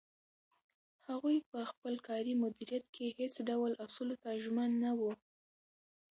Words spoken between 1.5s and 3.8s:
په خپل کاري مدیریت کې هیڅ ډول